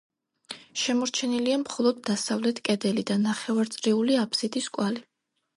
შემორჩენილია 0.83 1.59
მხოლოდ 1.65 2.01
დასავლეთ 2.11 2.63
კედელი 2.71 3.05
და 3.13 3.21
ნახევარწრიული 3.29 4.21
აბსიდის 4.27 4.75
კვალი. 4.81 5.07